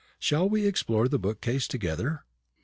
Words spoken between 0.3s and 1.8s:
we explore the bookcase